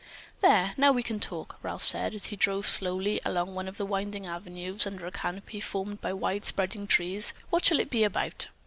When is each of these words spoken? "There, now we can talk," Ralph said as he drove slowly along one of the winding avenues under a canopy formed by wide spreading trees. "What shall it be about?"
"There, 0.41 0.73
now 0.77 0.91
we 0.91 1.03
can 1.03 1.19
talk," 1.19 1.59
Ralph 1.61 1.83
said 1.83 2.15
as 2.15 2.25
he 2.33 2.35
drove 2.35 2.65
slowly 2.65 3.21
along 3.23 3.53
one 3.53 3.67
of 3.67 3.77
the 3.77 3.85
winding 3.85 4.25
avenues 4.25 4.87
under 4.87 5.05
a 5.05 5.11
canopy 5.11 5.61
formed 5.61 6.01
by 6.01 6.11
wide 6.11 6.43
spreading 6.43 6.87
trees. 6.87 7.35
"What 7.51 7.65
shall 7.65 7.79
it 7.79 7.91
be 7.91 8.03
about?" 8.03 8.47